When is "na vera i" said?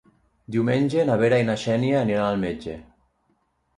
1.11-1.47